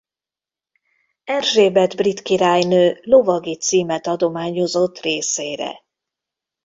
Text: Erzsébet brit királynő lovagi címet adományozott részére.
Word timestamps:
Erzsébet 1.23 1.95
brit 1.95 2.21
királynő 2.21 2.99
lovagi 3.01 3.55
címet 3.57 4.07
adományozott 4.07 4.99
részére. 4.99 5.79